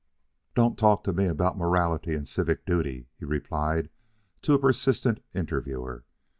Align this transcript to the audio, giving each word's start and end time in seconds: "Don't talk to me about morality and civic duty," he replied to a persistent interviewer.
"Don't 0.55 0.79
talk 0.79 1.03
to 1.03 1.13
me 1.13 1.27
about 1.27 1.59
morality 1.59 2.15
and 2.15 2.27
civic 2.27 2.65
duty," 2.65 3.05
he 3.19 3.23
replied 3.23 3.91
to 4.41 4.53
a 4.55 4.59
persistent 4.59 5.19
interviewer. 5.35 6.05